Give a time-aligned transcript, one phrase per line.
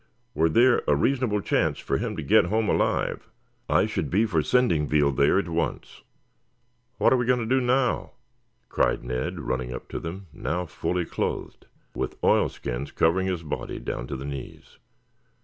[0.33, 3.29] "Were there a reasonable chance for him to get home alive
[3.69, 6.01] I should be for sending Veal there at once."
[6.97, 8.13] "What are we going to do now?"
[8.67, 14.07] cried Ned running up to them, now fully clothed, with oilskins covering his body down
[14.07, 14.79] to the knees.